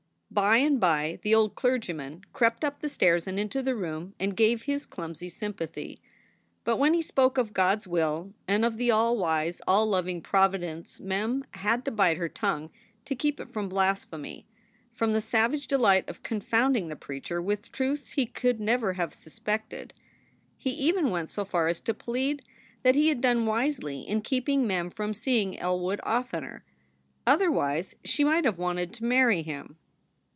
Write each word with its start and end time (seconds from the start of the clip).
By 0.33 0.59
and 0.59 0.79
by 0.79 1.19
the 1.23 1.35
old 1.35 1.55
clergyman 1.55 2.21
crept 2.31 2.63
up 2.63 2.79
the 2.79 2.87
stairs 2.87 3.27
and 3.27 3.37
into 3.37 3.61
the 3.61 3.75
room 3.75 4.15
and 4.17 4.33
gave 4.33 4.61
his 4.61 4.85
clumsy 4.85 5.27
sympathy. 5.27 6.01
But 6.63 6.77
when 6.77 6.93
he 6.93 7.01
spoke 7.01 7.37
of 7.37 7.51
God 7.51 7.79
s 7.79 7.85
will 7.87 8.33
and 8.47 8.63
of 8.63 8.77
the 8.77 8.91
all 8.91 9.17
wise, 9.17 9.61
all 9.67 9.85
loving 9.85 10.21
Providence 10.21 11.01
Mem 11.01 11.43
had 11.55 11.83
to 11.83 11.91
bite 11.91 12.15
her 12.15 12.29
tongue 12.29 12.69
to 13.03 13.13
keep 13.13 13.41
it 13.41 13.49
from 13.51 13.67
blasphemy, 13.67 14.47
from 14.93 15.11
the 15.11 15.19
savage 15.19 15.67
delight 15.67 16.07
of 16.07 16.23
confounding 16.23 16.87
the 16.87 16.95
preacher 16.95 17.41
with 17.41 17.69
truths 17.69 18.11
he 18.11 18.25
could 18.25 18.57
never 18.61 18.93
have 18.93 19.13
suspected. 19.13 19.93
He 20.57 20.69
even 20.71 21.09
went 21.09 21.29
so 21.29 21.43
far 21.43 21.67
as 21.67 21.81
to 21.81 21.93
plead 21.93 22.41
that 22.83 22.95
he 22.95 23.09
had 23.09 23.19
done 23.19 23.45
wisely 23.45 23.99
in 24.03 24.21
keeping 24.21 24.65
Mem 24.65 24.91
from 24.91 25.13
seeing 25.13 25.59
Elwood 25.59 25.99
oftener; 26.03 26.63
otherwise 27.27 27.95
she 28.05 28.23
might 28.23 28.45
have 28.45 28.57
wanted 28.57 28.93
to 28.93 29.03
marry 29.03 29.41
him. 29.41 29.75